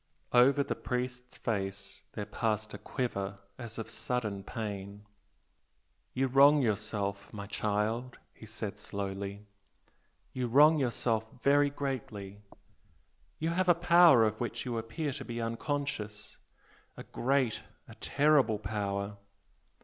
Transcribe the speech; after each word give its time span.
Over 0.33 0.63
the 0.63 0.73
priest's 0.73 1.37
face 1.37 2.01
there 2.13 2.25
passed 2.25 2.73
a 2.73 2.79
quiver 2.79 3.37
as 3.59 3.77
of 3.77 3.87
sudden 3.87 4.43
pain. 4.43 5.05
"You 6.15 6.25
wrong 6.25 6.59
yourself, 6.63 7.31
my 7.31 7.45
child" 7.45 8.17
he 8.33 8.47
said, 8.47 8.79
slowly 8.79 9.45
"You 10.33 10.47
wrong 10.47 10.79
yourself 10.79 11.27
very 11.43 11.69
greatly! 11.69 12.41
You 13.37 13.51
have 13.51 13.69
a 13.69 13.75
power 13.75 14.23
of 14.23 14.39
which 14.41 14.65
you 14.65 14.79
appear 14.79 15.11
to 15.11 15.23
be 15.23 15.39
unconscious 15.39 16.37
a 16.97 17.03
great, 17.03 17.61
a 17.87 17.93
terrible 17.93 18.57
power! 18.57 19.17